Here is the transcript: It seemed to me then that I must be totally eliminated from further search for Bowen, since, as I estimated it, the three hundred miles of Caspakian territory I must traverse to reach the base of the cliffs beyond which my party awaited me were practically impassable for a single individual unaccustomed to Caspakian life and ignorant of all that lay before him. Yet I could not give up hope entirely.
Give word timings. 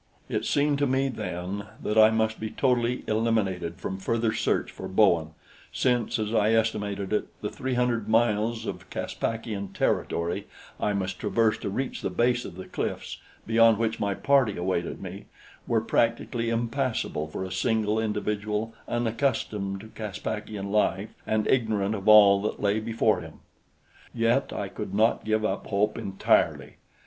It 0.29 0.45
seemed 0.45 0.79
to 0.79 0.87
me 0.87 1.09
then 1.09 1.67
that 1.83 1.95
I 1.95 2.09
must 2.09 2.39
be 2.39 2.49
totally 2.49 3.03
eliminated 3.05 3.75
from 3.79 3.99
further 3.99 4.33
search 4.33 4.71
for 4.71 4.87
Bowen, 4.87 5.35
since, 5.71 6.17
as 6.17 6.33
I 6.33 6.53
estimated 6.53 7.13
it, 7.13 7.27
the 7.41 7.51
three 7.51 7.75
hundred 7.75 8.09
miles 8.09 8.65
of 8.65 8.89
Caspakian 8.89 9.73
territory 9.73 10.47
I 10.79 10.93
must 10.93 11.19
traverse 11.19 11.59
to 11.59 11.69
reach 11.69 12.01
the 12.01 12.09
base 12.09 12.45
of 12.45 12.55
the 12.55 12.65
cliffs 12.65 13.19
beyond 13.45 13.77
which 13.77 13.99
my 13.99 14.15
party 14.15 14.57
awaited 14.57 15.03
me 15.03 15.25
were 15.67 15.81
practically 15.81 16.49
impassable 16.49 17.27
for 17.27 17.43
a 17.43 17.51
single 17.51 17.99
individual 17.99 18.73
unaccustomed 18.87 19.81
to 19.81 19.87
Caspakian 19.89 20.71
life 20.71 21.09
and 21.27 21.45
ignorant 21.47 21.93
of 21.93 22.07
all 22.07 22.41
that 22.41 22.59
lay 22.59 22.79
before 22.79 23.21
him. 23.21 23.41
Yet 24.15 24.51
I 24.51 24.67
could 24.67 24.95
not 24.95 25.23
give 25.25 25.45
up 25.45 25.67
hope 25.67 25.95
entirely. 25.95 26.77